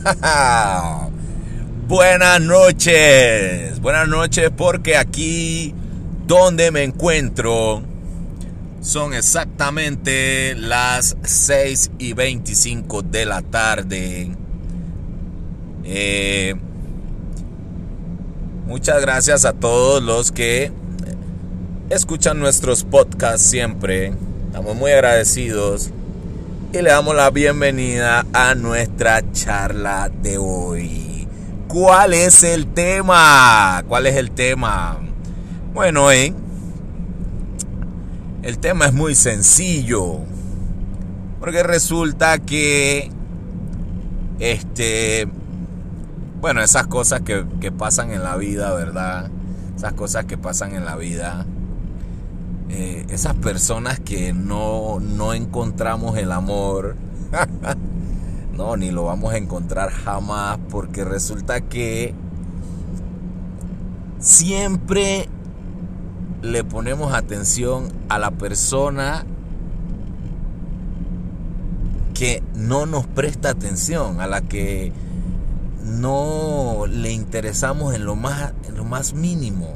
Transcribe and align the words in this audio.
Buenas 1.88 2.40
noches, 2.40 3.80
buenas 3.80 4.08
noches 4.08 4.50
porque 4.56 4.96
aquí 4.96 5.74
donde 6.26 6.70
me 6.70 6.84
encuentro 6.84 7.82
son 8.80 9.12
exactamente 9.12 10.54
las 10.56 11.16
6 11.22 11.90
y 11.98 12.14
25 12.14 13.02
de 13.02 13.26
la 13.26 13.42
tarde. 13.42 14.30
Eh, 15.84 16.54
muchas 18.66 19.02
gracias 19.02 19.44
a 19.44 19.52
todos 19.52 20.02
los 20.02 20.32
que 20.32 20.72
escuchan 21.90 22.38
nuestros 22.38 22.84
podcasts 22.84 23.46
siempre. 23.46 24.14
Estamos 24.46 24.76
muy 24.76 24.92
agradecidos 24.92 25.90
y 26.72 26.82
le 26.82 26.90
damos 26.90 27.16
la 27.16 27.30
bienvenida 27.30 28.24
a 28.32 28.54
nuestra 28.54 29.32
charla 29.32 30.08
de 30.08 30.38
hoy. 30.38 31.26
¿Cuál 31.66 32.14
es 32.14 32.44
el 32.44 32.68
tema? 32.68 33.82
¿Cuál 33.88 34.06
es 34.06 34.14
el 34.14 34.30
tema? 34.30 34.98
Bueno, 35.74 36.12
¿eh? 36.12 36.32
el 38.42 38.58
tema 38.58 38.86
es 38.86 38.92
muy 38.92 39.16
sencillo. 39.16 40.20
Porque 41.40 41.64
resulta 41.64 42.38
que, 42.38 43.10
este, 44.38 45.26
bueno, 46.40 46.62
esas 46.62 46.86
cosas 46.86 47.22
que, 47.22 47.46
que 47.60 47.72
pasan 47.72 48.12
en 48.12 48.22
la 48.22 48.36
vida, 48.36 48.72
¿verdad? 48.74 49.28
Esas 49.76 49.94
cosas 49.94 50.26
que 50.26 50.38
pasan 50.38 50.76
en 50.76 50.84
la 50.84 50.94
vida 50.94 51.46
eh, 52.72 53.04
esas 53.08 53.34
personas 53.34 53.98
que 53.98 54.32
no, 54.32 55.00
no 55.00 55.34
encontramos 55.34 56.16
el 56.16 56.30
amor, 56.30 56.94
no, 58.56 58.76
ni 58.76 58.92
lo 58.92 59.04
vamos 59.06 59.34
a 59.34 59.38
encontrar 59.38 59.90
jamás, 59.90 60.60
porque 60.70 61.04
resulta 61.04 61.62
que 61.62 62.14
siempre 64.20 65.28
le 66.42 66.62
ponemos 66.62 67.12
atención 67.12 67.88
a 68.08 68.20
la 68.20 68.30
persona 68.30 69.26
que 72.14 72.40
no 72.54 72.86
nos 72.86 73.04
presta 73.08 73.50
atención, 73.50 74.20
a 74.20 74.28
la 74.28 74.42
que 74.42 74.92
no 75.84 76.84
le 76.88 77.10
interesamos 77.10 77.96
en 77.96 78.04
lo 78.04 78.14
más, 78.14 78.52
en 78.68 78.76
lo 78.76 78.84
más 78.84 79.12
mínimo 79.12 79.74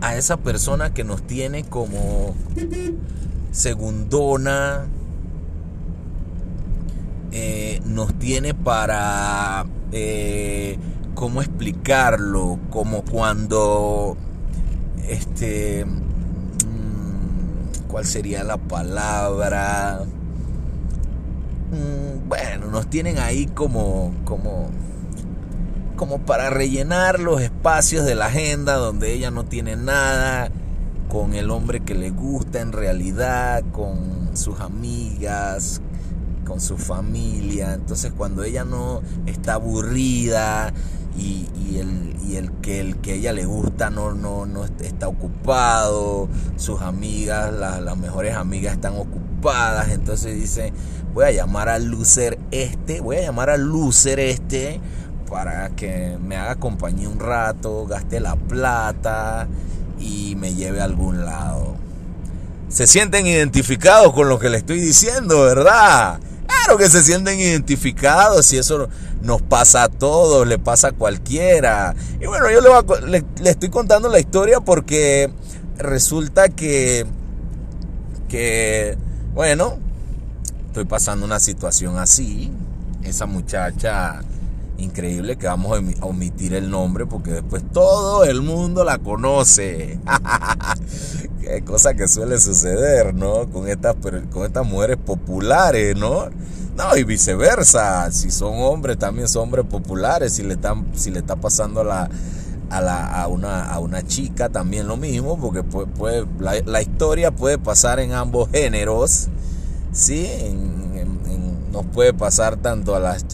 a 0.00 0.16
esa 0.16 0.36
persona 0.36 0.92
que 0.92 1.04
nos 1.04 1.22
tiene 1.22 1.64
como 1.64 2.34
segundona, 3.50 4.86
eh, 7.32 7.80
nos 7.84 8.14
tiene 8.18 8.54
para, 8.54 9.66
eh, 9.92 10.78
¿cómo 11.14 11.40
explicarlo? 11.40 12.58
Como 12.70 13.02
cuando, 13.02 14.16
este, 15.08 15.84
mm, 15.84 17.88
¿cuál 17.88 18.04
sería 18.04 18.44
la 18.44 18.56
palabra? 18.56 20.00
Mm, 21.70 22.28
bueno, 22.28 22.66
nos 22.70 22.88
tienen 22.88 23.18
ahí 23.18 23.46
como, 23.46 24.12
como, 24.24 24.68
como 25.96 26.18
para 26.18 26.50
rellenar 26.50 27.20
los 27.20 27.40
espacios 27.40 28.04
de 28.04 28.14
la 28.14 28.26
agenda 28.26 28.74
donde 28.74 29.12
ella 29.12 29.30
no 29.30 29.44
tiene 29.44 29.76
nada 29.76 30.50
con 31.08 31.34
el 31.34 31.50
hombre 31.50 31.80
que 31.80 31.94
le 31.94 32.10
gusta 32.10 32.60
en 32.60 32.72
realidad, 32.72 33.62
con 33.72 34.36
sus 34.36 34.60
amigas, 34.60 35.80
con 36.44 36.60
su 36.60 36.76
familia. 36.76 37.74
Entonces 37.74 38.12
cuando 38.16 38.42
ella 38.44 38.64
no 38.64 39.02
está 39.26 39.54
aburrida 39.54 40.72
y, 41.16 41.46
el, 41.76 42.50
que 42.62 42.80
el 42.80 42.96
que 42.96 43.14
ella 43.14 43.32
le 43.32 43.44
gusta 43.44 43.90
no, 43.90 44.12
no, 44.12 44.46
no 44.46 44.64
está 44.64 45.06
ocupado, 45.08 46.28
sus 46.56 46.80
amigas, 46.82 47.52
las 47.52 47.96
mejores 47.96 48.34
amigas 48.34 48.74
están 48.74 48.94
ocupadas, 48.96 49.90
entonces 49.90 50.34
dice, 50.34 50.72
voy 51.12 51.26
a 51.26 51.30
llamar 51.30 51.68
al 51.68 51.86
loser 51.86 52.38
este, 52.50 53.00
voy 53.00 53.16
a 53.16 53.22
llamar 53.22 53.50
al 53.50 53.62
loser 53.62 54.18
este 54.18 54.80
para 55.28 55.70
que 55.70 56.16
me 56.22 56.36
haga 56.36 56.56
compañía 56.56 57.08
un 57.08 57.18
rato, 57.18 57.86
gaste 57.86 58.20
la 58.20 58.36
plata 58.36 59.48
y 59.98 60.34
me 60.36 60.54
lleve 60.54 60.80
a 60.80 60.84
algún 60.84 61.24
lado. 61.24 61.76
Se 62.68 62.86
sienten 62.86 63.26
identificados 63.26 64.12
con 64.12 64.28
lo 64.28 64.38
que 64.38 64.48
le 64.48 64.58
estoy 64.58 64.80
diciendo, 64.80 65.42
¿verdad? 65.42 66.18
Claro 66.46 66.78
que 66.78 66.88
se 66.88 67.02
sienten 67.02 67.38
identificados 67.38 68.52
y 68.52 68.58
eso 68.58 68.88
nos 69.22 69.42
pasa 69.42 69.84
a 69.84 69.88
todos, 69.88 70.46
le 70.46 70.58
pasa 70.58 70.88
a 70.88 70.92
cualquiera. 70.92 71.94
Y 72.20 72.26
bueno, 72.26 72.50
yo 72.50 72.60
le, 73.06 73.24
le, 73.42 73.50
estoy 73.50 73.70
contando 73.70 74.08
la 74.08 74.18
historia 74.18 74.60
porque 74.60 75.32
resulta 75.78 76.48
que, 76.48 77.06
que, 78.28 78.96
bueno, 79.34 79.78
estoy 80.68 80.84
pasando 80.84 81.24
una 81.24 81.40
situación 81.40 81.98
así. 81.98 82.52
Esa 83.02 83.26
muchacha 83.26 84.22
Increíble 84.76 85.36
que 85.36 85.46
vamos 85.46 85.78
a 86.00 86.04
omitir 86.04 86.54
el 86.54 86.68
nombre 86.68 87.06
porque 87.06 87.30
después 87.30 87.62
todo 87.72 88.24
el 88.24 88.42
mundo 88.42 88.82
la 88.84 88.98
conoce. 88.98 90.00
Qué 91.40 91.62
cosa 91.62 91.94
que 91.94 92.08
suele 92.08 92.38
suceder, 92.38 93.14
¿no? 93.14 93.48
Con 93.50 93.68
estas, 93.68 93.94
con 94.32 94.44
estas 94.44 94.66
mujeres 94.66 94.96
populares, 94.96 95.96
¿no? 95.96 96.28
No, 96.76 96.96
y 96.96 97.04
viceversa. 97.04 98.10
Si 98.10 98.30
son 98.30 98.54
hombres, 98.56 98.98
también 98.98 99.28
son 99.28 99.44
hombres 99.44 99.64
populares. 99.66 100.32
Si 100.32 100.42
le, 100.42 100.54
están, 100.54 100.86
si 100.94 101.10
le 101.12 101.20
está 101.20 101.36
pasando 101.36 101.82
a 101.82 101.84
la, 101.84 102.10
a, 102.70 102.80
la, 102.80 103.22
a, 103.22 103.28
una, 103.28 103.66
a 103.66 103.78
una 103.78 104.04
chica, 104.04 104.48
también 104.48 104.88
lo 104.88 104.96
mismo, 104.96 105.38
porque 105.38 105.62
puede, 105.62 106.26
la, 106.40 106.54
la, 106.66 106.82
historia 106.82 107.30
puede 107.30 107.58
pasar 107.58 108.00
en 108.00 108.12
ambos 108.12 108.50
géneros. 108.50 109.28
¿Sí? 109.92 110.28
nos 111.74 111.86
puede 111.86 112.14
pasar 112.14 112.56
tanto 112.56 112.94
a 112.94 113.00
las 113.00 113.26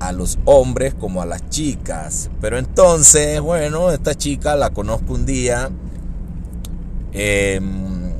a 0.00 0.12
los 0.12 0.38
hombres 0.44 0.94
como 0.94 1.22
a 1.22 1.26
las 1.26 1.48
chicas. 1.48 2.30
Pero 2.40 2.58
entonces, 2.58 3.40
bueno, 3.40 3.90
esta 3.90 4.14
chica 4.14 4.56
la 4.56 4.70
conozco 4.70 5.14
un 5.14 5.26
día. 5.26 5.70
Em, 7.12 8.12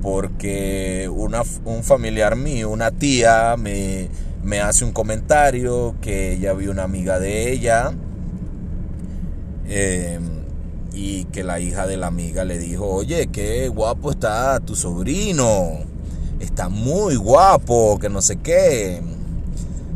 porque 0.00 1.08
una, 1.14 1.42
un 1.64 1.84
familiar 1.84 2.34
mío, 2.34 2.70
una 2.70 2.90
tía, 2.90 3.56
me, 3.56 4.08
me, 4.42 4.60
hace 4.60 4.84
un 4.84 4.92
comentario 4.92 5.94
que 6.00 6.32
ella 6.32 6.52
vio 6.54 6.72
una 6.72 6.82
amiga 6.82 7.18
de 7.20 7.52
ella. 7.52 7.92
Em, 9.68 10.42
y 10.92 11.24
que 11.26 11.44
la 11.44 11.60
hija 11.60 11.86
de 11.86 11.96
la 11.96 12.08
amiga 12.08 12.44
le 12.44 12.58
dijo, 12.58 12.86
oye, 12.86 13.28
qué 13.28 13.68
guapo 13.68 14.10
está 14.10 14.60
tu 14.60 14.74
sobrino. 14.76 15.78
Está 16.40 16.68
muy 16.68 17.14
guapo, 17.16 17.98
que 18.00 18.08
no 18.08 18.20
sé 18.20 18.36
qué. 18.36 19.00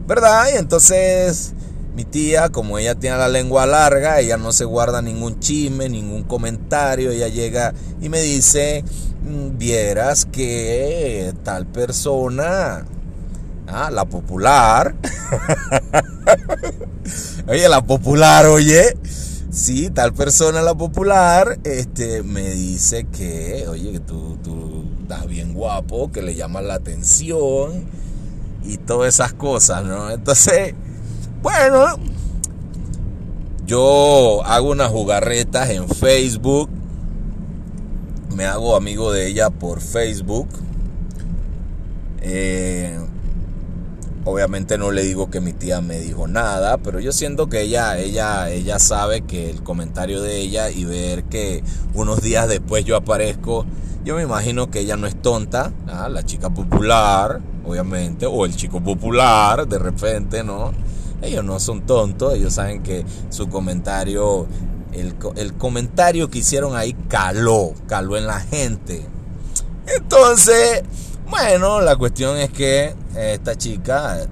¿Verdad? 0.07 0.47
Y 0.55 0.57
entonces 0.57 1.55
mi 1.97 2.05
tía, 2.05 2.51
como 2.51 2.79
ella 2.79 2.95
tiene 2.95 3.17
la 3.17 3.29
lengua 3.29 3.65
larga, 3.65 4.21
ella 4.21 4.37
no 4.37 4.53
se 4.53 4.67
guarda 4.67 5.01
ningún 5.01 5.41
chisme, 5.41 5.89
ningún 5.89 6.25
comentario, 6.25 7.11
ella 7.11 7.29
llega 7.29 7.73
y 8.03 8.11
me 8.11 8.21
dice, 8.21 8.85
mm, 9.23 9.57
vieras 9.57 10.27
que 10.27 11.33
tal 11.43 11.67
persona, 11.67 12.85
ah, 13.67 13.91
la 13.91 14.05
popular, 14.05 14.95
oye, 17.49 17.67
la 17.67 17.83
popular, 17.83 18.45
oye, 18.45 18.99
sí, 19.51 19.89
tal 19.89 20.13
persona, 20.13 20.61
la 20.61 20.75
popular, 20.75 21.59
este, 21.65 22.23
me 22.23 22.51
dice 22.51 23.07
que, 23.07 23.65
oye, 23.69 23.93
que 23.93 24.01
tú, 24.01 24.37
tú 24.45 24.85
estás 25.01 25.27
bien 25.27 25.55
guapo, 25.55 26.13
que 26.13 26.21
le 26.21 26.35
llama 26.35 26.61
la 26.61 26.75
atención 26.75 27.87
y 28.67 28.79
todas 28.79 29.15
esas 29.15 29.33
cosas, 29.33 29.85
¿no? 29.85 30.11
Entonces, 30.11 30.75
bueno, 31.43 31.87
yo 33.67 34.43
hago 34.45 34.71
unas 34.71 34.91
jugarretas 34.91 35.71
en 35.71 35.89
Facebook, 35.89 36.69
me 38.35 38.45
hago 38.45 38.77
amigo 38.77 39.13
de 39.13 39.27
ella 39.27 39.51
por 39.51 39.81
Facebook. 39.81 40.49
Eh, 42.21 42.99
obviamente 44.25 44.77
no 44.79 44.91
le 44.91 45.05
digo 45.05 45.31
que 45.31 45.41
mi 45.41 45.53
tía 45.53 45.81
me 45.81 46.01
dijo 46.01 46.27
nada, 46.27 46.79
pero 46.79 46.99
yo 46.99 47.13
siento 47.13 47.49
que 47.49 47.63
ella, 47.63 47.99
ella, 47.99 48.51
ella 48.51 48.79
sabe 48.81 49.23
que 49.23 49.51
el 49.51 49.63
comentario 49.63 50.21
de 50.21 50.39
ella 50.39 50.71
y 50.71 50.85
ver 50.85 51.25
que 51.25 51.63
unos 51.95 52.23
días 52.23 52.49
después 52.49 52.85
yo 52.85 52.97
aparezco, 52.97 53.65
yo 54.05 54.17
me 54.17 54.23
imagino 54.23 54.71
que 54.71 54.81
ella 54.81 54.97
no 54.97 55.07
es 55.07 55.21
tonta, 55.21 55.73
¿ah? 55.87 56.09
la 56.09 56.25
chica 56.25 56.51
popular, 56.51 57.41
obviamente, 57.67 58.27
o 58.27 58.45
el 58.45 58.55
chico 58.55 58.81
popular, 58.81 59.67
de 59.67 59.79
repente, 59.79 60.45
¿no? 60.45 60.73
Ellos 61.23 61.45
no 61.45 61.59
son 61.59 61.83
tontos, 61.83 62.35
ellos 62.35 62.55
saben 62.55 62.83
que 62.83 63.05
su 63.31 63.49
comentario, 63.49 64.47
el, 64.93 65.55
comentario 65.55 66.31
que 66.31 66.39
hicieron 66.39 66.77
ahí 66.77 66.93
caló, 67.09 67.73
caló 67.87 68.17
en 68.17 68.27
la 68.27 68.41
gente. 68.41 69.05
Entonces, 69.87 70.83
bueno, 71.29 71.81
la 71.81 71.97
cuestión 71.97 72.37
es 72.37 72.51
que 72.51 72.95
esta 73.17 73.57
chica 73.57 74.27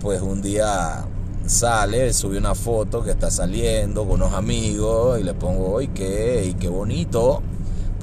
pues 0.00 0.20
un 0.20 0.42
día 0.42 1.06
sale, 1.46 2.12
sube 2.12 2.36
una 2.36 2.54
foto 2.54 3.02
que 3.02 3.12
está 3.12 3.30
saliendo 3.30 4.02
con 4.02 4.20
unos 4.20 4.34
amigos 4.34 5.18
y 5.18 5.22
le 5.22 5.32
pongo, 5.32 5.78
¡ay, 5.78 5.88
qué! 5.88 6.54
Qué 6.60 6.68
bonito! 6.68 7.42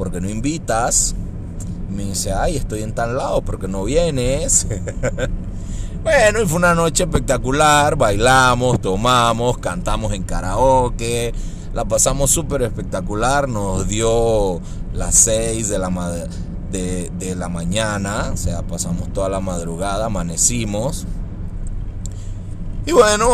porque 0.01 0.19
no 0.19 0.27
invitas? 0.27 1.13
Me 1.91 2.05
dice, 2.05 2.31
ay, 2.31 2.57
estoy 2.57 2.83
en 2.83 2.93
tal 2.93 3.17
lado, 3.17 3.41
porque 3.41 3.67
no 3.67 3.83
vienes? 3.83 4.65
bueno, 6.03 6.41
y 6.41 6.45
fue 6.47 6.57
una 6.57 6.73
noche 6.73 7.03
espectacular, 7.03 7.97
bailamos, 7.97 8.79
tomamos, 8.79 9.57
cantamos 9.57 10.13
en 10.13 10.23
karaoke, 10.23 11.33
la 11.73 11.85
pasamos 11.85 12.31
súper 12.31 12.61
espectacular, 12.61 13.49
nos 13.49 13.88
dio 13.88 14.61
las 14.93 15.15
6 15.15 15.67
de 15.67 15.79
la, 15.79 15.89
de, 16.71 17.11
de 17.19 17.35
la 17.35 17.49
mañana, 17.49 18.31
o 18.33 18.37
sea, 18.37 18.61
pasamos 18.61 19.11
toda 19.11 19.27
la 19.27 19.41
madrugada, 19.41 20.05
amanecimos. 20.05 21.05
Y 22.85 22.94
bueno, 22.94 23.27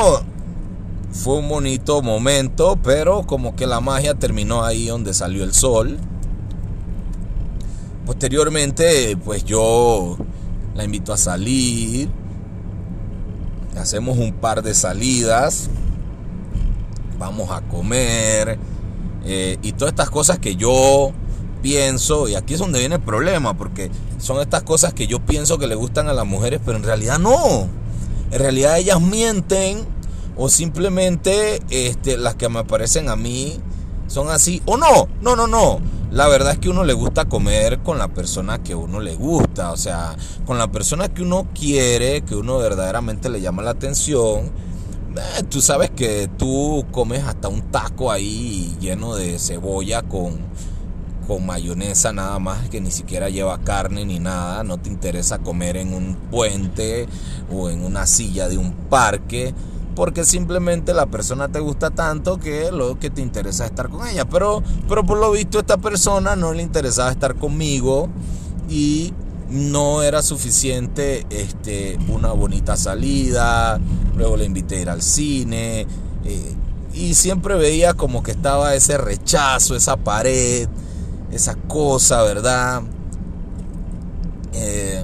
fue 1.12 1.38
un 1.38 1.48
bonito 1.48 2.02
momento, 2.02 2.78
pero 2.84 3.24
como 3.24 3.56
que 3.56 3.66
la 3.66 3.82
magia 3.82 4.14
terminó 4.16 4.64
ahí 4.64 4.88
donde 4.88 5.14
salió 5.14 5.44
el 5.44 5.54
sol. 5.54 5.98
Posteriormente, 8.08 9.18
pues 9.18 9.44
yo 9.44 10.18
la 10.76 10.86
invito 10.86 11.12
a 11.12 11.18
salir. 11.18 12.08
Hacemos 13.78 14.18
un 14.18 14.32
par 14.32 14.64
de 14.64 14.74
salidas. 14.74 15.70
Vamos 17.20 17.52
a 17.52 17.60
comer. 17.64 18.58
Eh, 19.26 19.58
y 19.62 19.74
todas 19.74 19.92
estas 19.92 20.10
cosas 20.10 20.40
que 20.40 20.56
yo 20.56 21.12
pienso, 21.62 22.30
y 22.30 22.36
aquí 22.36 22.54
es 22.54 22.62
donde 22.62 22.80
viene 22.80 22.96
el 22.96 23.02
problema, 23.02 23.58
porque 23.58 23.92
son 24.20 24.40
estas 24.40 24.64
cosas 24.64 24.94
que 24.94 25.08
yo 25.08 25.20
pienso 25.20 25.58
que 25.58 25.68
le 25.68 25.76
gustan 25.76 26.08
a 26.08 26.14
las 26.14 26.26
mujeres, 26.26 26.62
pero 26.64 26.78
en 26.78 26.84
realidad 26.84 27.20
no. 27.20 27.68
En 28.32 28.40
realidad 28.40 28.78
ellas 28.78 29.02
mienten 29.02 29.86
o 30.38 30.48
simplemente 30.48 31.62
este, 31.70 32.16
las 32.16 32.36
que 32.36 32.48
me 32.48 32.64
parecen 32.64 33.10
a 33.10 33.18
mí 33.18 33.60
son 34.08 34.30
así. 34.30 34.62
O 34.66 34.78
no, 34.78 35.10
no, 35.22 35.36
no, 35.36 35.46
no 35.46 35.97
la 36.12 36.28
verdad 36.28 36.54
es 36.54 36.60
que 36.60 36.70
uno 36.70 36.84
le 36.84 36.94
gusta 36.94 37.26
comer 37.26 37.80
con 37.80 37.98
la 37.98 38.08
persona 38.08 38.64
que 38.64 38.76
uno 38.76 39.00
le 39.00 39.16
gusta, 39.16 39.72
o 39.72 39.78
sea, 39.78 40.16
con 40.46 40.58
la 40.58 40.72
persona 40.72 41.10
que 41.10 41.22
uno 41.22 41.48
quiere, 41.54 42.22
que 42.22 42.36
uno 42.36 42.58
verdaderamente 42.58 43.30
le 43.30 43.42
llama 43.42 43.62
la 43.62 43.72
atención. 43.72 44.52
Eh, 45.16 45.44
tú 45.50 45.62
sabes 45.62 45.90
que 45.92 46.30
tú 46.38 46.86
comes 46.92 47.24
hasta 47.24 47.50
un 47.50 47.72
taco 47.72 48.12
ahí 48.12 48.78
lleno 48.80 49.16
de 49.16 49.38
cebolla 49.38 50.04
con, 50.04 50.38
con 51.28 51.46
mayonesa 51.46 52.14
nada 52.14 52.40
más, 52.40 52.70
que 52.70 52.80
ni 52.80 52.92
siquiera 52.92 53.30
lleva 53.30 53.60
carne 53.60 54.06
ni 54.06 54.20
nada, 54.20 54.64
no 54.64 54.78
te 54.78 54.90
interesa 54.90 55.40
comer 55.40 55.76
en 55.76 55.94
un 55.94 56.16
puente 56.32 57.08
o 57.52 57.70
en 57.70 57.84
una 57.84 58.06
silla 58.06 58.48
de 58.48 58.58
un 58.58 58.72
parque 58.72 59.54
porque 59.98 60.26
simplemente 60.26 60.94
la 60.94 61.08
persona 61.08 61.48
te 61.48 61.60
gusta 61.60 61.90
tanto 61.90 62.38
que 62.38 62.72
lo 62.72 63.00
que 63.00 63.10
te 63.10 63.20
interesa 63.20 63.66
es 63.66 63.72
estar 63.72 63.90
con 63.90 64.08
ella. 64.08 64.26
Pero, 64.26 64.62
pero 64.88 65.04
por 65.04 65.18
lo 65.18 65.32
visto 65.32 65.58
esta 65.58 65.78
persona 65.78 66.36
no 66.36 66.54
le 66.54 66.62
interesaba 66.62 67.10
estar 67.10 67.34
conmigo 67.34 68.08
y 68.70 69.12
no 69.50 70.04
era 70.04 70.22
suficiente 70.22 71.26
este, 71.32 71.98
una 72.10 72.32
bonita 72.32 72.78
salida, 72.78 73.80
luego 74.16 74.38
le 74.38 74.46
invité 74.46 74.78
a 74.78 74.82
ir 74.82 74.90
al 74.92 75.02
cine 75.02 75.88
eh, 76.26 76.54
y 76.94 77.16
siempre 77.16 77.56
veía 77.56 77.96
como 77.96 78.22
que 78.22 78.30
estaba 78.30 78.76
ese 78.76 79.00
rechazo, 79.00 79.76
esa 79.76 79.98
pared, 79.98 80.70
esa 81.32 81.56
cosa, 81.56 82.22
¿verdad? 82.22 82.84
Eh, 84.54 85.04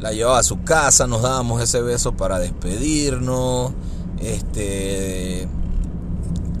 la 0.00 0.12
llevaba 0.12 0.38
a 0.38 0.42
su 0.42 0.62
casa, 0.62 1.06
nos 1.06 1.22
dábamos 1.22 1.62
ese 1.62 1.82
beso 1.82 2.12
para 2.12 2.38
despedirnos, 2.38 3.72
este, 4.20 5.48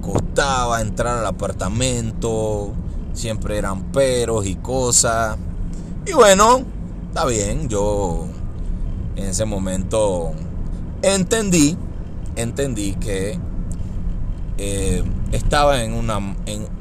costaba 0.00 0.80
entrar 0.80 1.18
al 1.18 1.26
apartamento, 1.26 2.72
siempre 3.12 3.58
eran 3.58 3.92
peros 3.92 4.46
y 4.46 4.56
cosas. 4.56 5.36
Y 6.06 6.12
bueno, 6.12 6.62
está 7.08 7.26
bien, 7.26 7.68
yo 7.68 8.26
en 9.16 9.26
ese 9.26 9.44
momento 9.44 10.32
entendí, 11.02 11.76
entendí 12.36 12.94
que 12.94 13.38
eh, 14.56 15.04
estaba, 15.32 15.82
en 15.82 15.94
una, 15.94 16.36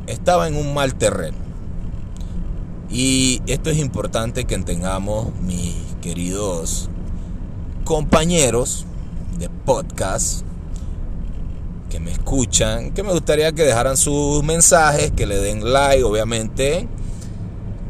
estaba 0.07 0.47
en 0.47 0.55
un 0.55 0.73
mal 0.73 0.95
terreno. 0.95 1.37
Y 2.89 3.41
esto 3.47 3.69
es 3.69 3.77
importante 3.79 4.45
que 4.45 4.55
entendamos 4.55 5.35
mis 5.41 5.75
queridos 6.07 6.87
compañeros 7.83 8.85
de 9.37 9.49
podcast 9.49 10.45
que 11.89 11.99
me 11.99 12.13
escuchan, 12.13 12.93
que 12.93 13.03
me 13.03 13.11
gustaría 13.11 13.51
que 13.51 13.63
dejaran 13.63 13.97
sus 13.97 14.41
mensajes, 14.41 15.11
que 15.11 15.25
le 15.25 15.37
den 15.39 15.69
like, 15.73 16.05
obviamente, 16.05 16.87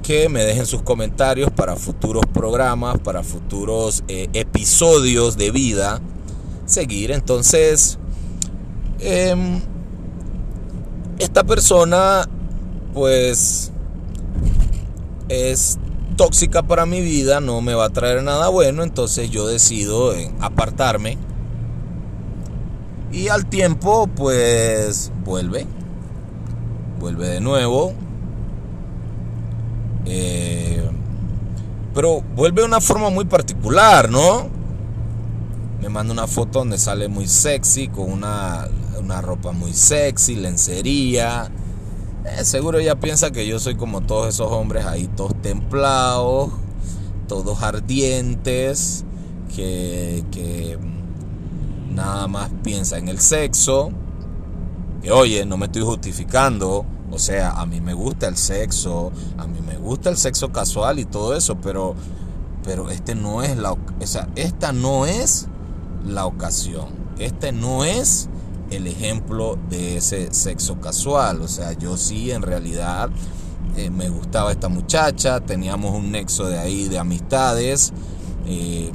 que 0.01 0.29
me 0.29 0.43
dejen 0.43 0.65
sus 0.65 0.81
comentarios 0.81 1.51
para 1.51 1.75
futuros 1.75 2.25
programas, 2.33 2.97
para 2.97 3.21
futuros 3.21 4.03
eh, 4.07 4.29
episodios 4.33 5.37
de 5.37 5.51
vida. 5.51 6.01
Seguir, 6.65 7.11
entonces, 7.11 7.99
em, 8.99 9.61
esta 11.19 11.43
persona, 11.43 12.27
pues, 12.95 13.71
es 15.29 15.77
tóxica 16.17 16.63
para 16.63 16.85
mi 16.85 16.99
vida, 16.99 17.39
no 17.39 17.61
me 17.61 17.75
va 17.75 17.85
a 17.85 17.89
traer 17.89 18.23
nada 18.23 18.49
bueno, 18.49 18.83
entonces 18.83 19.29
yo 19.29 19.47
decido 19.47 20.13
apartarme. 20.41 21.17
Y 23.11 23.29
al 23.29 23.45
tiempo, 23.45 24.07
pues 24.07 25.11
vuelve, 25.23 25.65
vuelve 26.99 27.29
de 27.29 27.39
nuevo. 27.39 27.93
Eh, 30.05 30.89
pero 31.93 32.21
vuelve 32.35 32.61
de 32.61 32.67
una 32.67 32.81
forma 32.81 33.09
muy 33.09 33.25
particular, 33.25 34.09
¿no? 34.09 34.49
Me 35.81 35.87
manda 35.87 36.11
una 36.11 36.27
foto 36.27 36.59
donde 36.59 36.77
sale 36.77 37.07
muy 37.07 37.27
sexy, 37.27 37.87
con 37.87 38.11
una, 38.11 38.67
una 38.99 39.21
ropa 39.21 39.51
muy 39.51 39.73
sexy, 39.73 40.35
lencería 40.35 41.49
eh, 42.27 42.45
seguro 42.45 42.79
ella 42.79 42.99
piensa 42.99 43.31
que 43.31 43.47
yo 43.47 43.59
soy 43.59 43.75
como 43.75 44.01
todos 44.01 44.27
esos 44.27 44.51
hombres 44.51 44.85
ahí, 44.85 45.07
todos 45.07 45.33
templados, 45.41 46.51
todos 47.27 47.61
ardientes, 47.63 49.05
que, 49.55 50.23
que 50.31 50.77
nada 51.89 52.27
más 52.27 52.49
piensa 52.63 52.97
en 52.97 53.07
el 53.07 53.19
sexo. 53.19 53.91
Que 55.01 55.11
oye, 55.11 55.45
no 55.45 55.57
me 55.57 55.65
estoy 55.65 55.83
justificando. 55.83 56.85
O 57.11 57.19
sea, 57.19 57.51
a 57.51 57.65
mí 57.65 57.79
me 57.79 57.93
gusta 57.93 58.27
el 58.27 58.35
sexo, 58.35 59.11
a 59.37 59.47
mí 59.47 59.59
me 59.65 59.77
gusta 59.77 60.09
el 60.09 60.17
sexo 60.17 60.51
casual 60.51 60.99
y 60.99 61.05
todo 61.05 61.35
eso, 61.35 61.55
pero, 61.55 61.95
pero 62.63 62.89
este 62.89 63.15
no 63.15 63.43
es 63.43 63.57
la, 63.57 63.71
o 63.71 63.77
sea, 64.03 64.27
esta 64.35 64.73
no 64.73 65.05
es 65.05 65.47
la 66.05 66.25
ocasión. 66.25 66.87
Este 67.17 67.51
no 67.53 67.85
es 67.85 68.29
el 68.71 68.87
ejemplo 68.87 69.57
de 69.69 69.97
ese 69.97 70.33
sexo 70.33 70.79
casual. 70.79 71.41
O 71.41 71.47
sea, 71.47 71.73
yo 71.73 71.97
sí 71.97 72.31
en 72.31 72.41
realidad 72.41 73.09
eh, 73.75 73.89
me 73.89 74.09
gustaba 74.09 74.51
esta 74.51 74.69
muchacha, 74.69 75.39
teníamos 75.39 75.93
un 75.93 76.11
nexo 76.11 76.45
de 76.47 76.59
ahí 76.59 76.87
de 76.87 76.99
amistades. 76.99 77.93
Eh, 78.45 78.91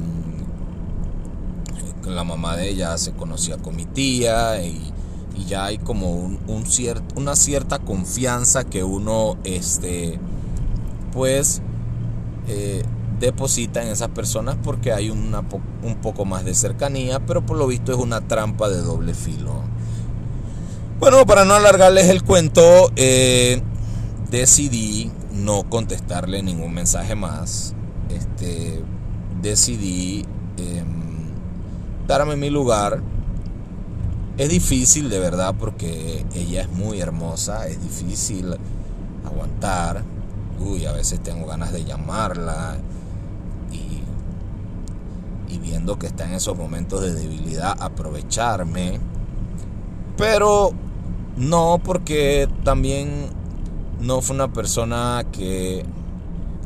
la 2.05 2.23
mamá 2.23 2.57
de 2.57 2.69
ella 2.69 2.97
se 2.97 3.13
conocía 3.13 3.57
con 3.57 3.75
mi 3.75 3.85
tía 3.85 4.61
y, 4.63 4.89
ya 5.47 5.65
hay 5.65 5.77
como 5.77 6.11
un, 6.11 6.39
una 7.15 7.35
cierta 7.35 7.79
confianza 7.79 8.63
que 8.63 8.83
uno 8.83 9.35
este 9.43 10.19
pues 11.11 11.61
eh, 12.47 12.83
deposita 13.23 13.81
en 13.81 13.87
esas 13.87 14.09
personas 14.09 14.57
porque 14.61 14.91
hay 14.91 15.09
una 15.09 15.43
un 15.81 15.95
poco 16.01 16.25
más 16.25 16.43
de 16.43 16.53
cercanía, 16.53 17.25
pero 17.25 17.45
por 17.45 17.57
lo 17.57 17.67
visto 17.67 17.93
es 17.93 17.97
una 17.97 18.27
trampa 18.27 18.69
de 18.69 18.81
doble 18.81 19.13
filo. 19.13 19.63
Bueno, 20.99 21.25
para 21.25 21.45
no 21.45 21.53
alargarles 21.53 22.09
el 22.09 22.23
cuento, 22.23 22.91
eh, 22.95 23.61
decidí 24.29 25.11
no 25.31 25.69
contestarle 25.69 26.43
ningún 26.43 26.73
mensaje 26.73 27.15
más. 27.15 27.73
Este, 28.09 28.83
decidí 29.41 30.25
em, 30.57 31.29
darme 32.07 32.35
mi 32.35 32.49
lugar. 32.49 33.01
Es 34.37 34.49
difícil 34.49 35.09
de 35.09 35.19
verdad 35.19 35.55
porque 35.57 36.25
ella 36.35 36.63
es 36.63 36.69
muy 36.69 36.99
hermosa, 36.99 37.67
es 37.67 37.81
difícil 37.81 38.55
aguantar. 39.25 40.03
Uy, 40.59 40.85
a 40.85 40.91
veces 40.91 41.21
tengo 41.21 41.45
ganas 41.45 41.71
de 41.71 41.85
llamarla 41.85 42.77
y, 45.53 45.59
viendo 45.59 45.97
que 45.99 46.07
está 46.07 46.25
en 46.25 46.33
esos 46.33 46.57
momentos 46.57 47.01
de 47.01 47.13
debilidad, 47.13 47.75
aprovecharme. 47.79 48.99
Pero 50.17 50.71
no, 51.37 51.79
porque 51.83 52.47
también 52.63 53.27
no 53.99 54.21
fue 54.21 54.35
una 54.35 54.51
persona 54.51 55.25
que 55.31 55.85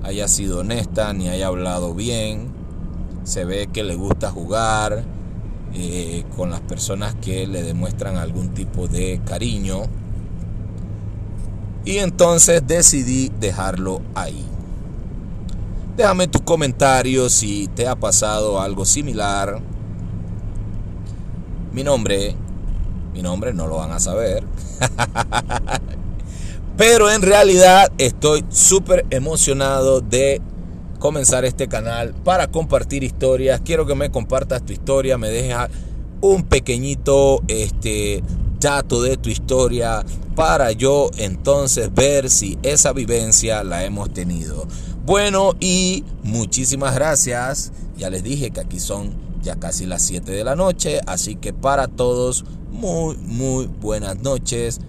haya 0.03 0.27
sido 0.27 0.59
honesta 0.59 1.13
ni 1.13 1.29
haya 1.29 1.47
hablado 1.47 1.93
bien. 1.93 2.51
Se 3.23 3.45
ve 3.45 3.67
que 3.67 3.83
le 3.83 3.95
gusta 3.95 4.31
jugar, 4.31 5.03
eh, 5.73 6.23
con 6.35 6.49
las 6.49 6.61
personas 6.61 7.15
que 7.15 7.45
le 7.45 7.61
demuestran 7.61 8.17
algún 8.17 8.53
tipo 8.53 8.87
de 8.87 9.21
cariño. 9.25 9.83
Y 11.85 11.97
entonces 11.97 12.65
decidí 12.65 13.31
dejarlo 13.39 14.01
ahí. 14.15 14.45
Déjame 15.97 16.27
tus 16.27 16.43
comentarios 16.43 17.33
si 17.33 17.67
te 17.69 17.87
ha 17.87 17.95
pasado 17.95 18.61
algo 18.61 18.85
similar. 18.85 19.59
Mi 21.73 21.83
nombre, 21.83 22.35
mi 23.15 23.23
nombre 23.23 23.51
no 23.51 23.65
lo 23.65 23.77
van 23.77 23.91
a 23.91 23.99
saber. 23.99 24.43
Pero 26.77 27.09
en 27.09 27.23
realidad 27.23 27.91
estoy 27.97 28.45
súper 28.49 29.07
emocionado 29.09 29.99
de 29.99 30.39
comenzar 30.99 31.45
este 31.45 31.67
canal 31.67 32.13
para 32.13 32.45
compartir 32.45 33.03
historias. 33.03 33.61
Quiero 33.65 33.87
que 33.87 33.95
me 33.95 34.11
compartas 34.11 34.63
tu 34.63 34.73
historia, 34.73 35.17
me 35.17 35.29
dejes 35.29 35.57
un 36.21 36.43
pequeñito 36.43 37.41
este 37.47 38.21
dato 38.59 39.01
de 39.01 39.17
tu 39.17 39.29
historia 39.29 40.05
para 40.35 40.71
yo 40.73 41.09
entonces 41.17 41.91
ver 41.91 42.29
si 42.29 42.59
esa 42.61 42.93
vivencia 42.93 43.63
la 43.63 43.83
hemos 43.83 44.13
tenido. 44.13 44.67
Bueno, 45.07 45.53
y 45.61 46.03
muchísimas 46.23 46.93
gracias. 46.93 47.71
Ya 47.97 48.09
les 48.09 48.23
dije 48.23 48.51
que 48.51 48.59
aquí 48.59 48.81
son 48.81 49.13
ya 49.41 49.55
casi 49.55 49.85
las 49.85 50.01
7 50.01 50.33
de 50.33 50.43
la 50.43 50.57
noche, 50.57 50.99
así 51.07 51.37
que 51.37 51.53
para 51.53 51.87
todos 51.87 52.43
muy 52.71 53.15
muy 53.15 53.67
buenas 53.67 54.19
noches. 54.19 54.81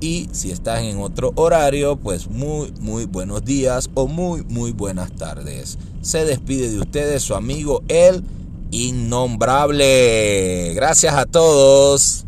Y 0.00 0.28
si 0.30 0.52
estás 0.52 0.82
en 0.82 1.00
otro 1.00 1.32
horario, 1.34 1.96
pues 1.96 2.30
muy, 2.30 2.72
muy 2.78 3.06
buenos 3.06 3.44
días 3.44 3.90
o 3.94 4.06
muy, 4.06 4.44
muy 4.44 4.70
buenas 4.70 5.10
tardes. 5.10 5.76
Se 6.02 6.24
despide 6.24 6.70
de 6.70 6.78
ustedes 6.78 7.24
su 7.24 7.34
amigo 7.34 7.82
el 7.88 8.22
innombrable. 8.70 10.72
Gracias 10.74 11.14
a 11.14 11.26
todos. 11.26 12.26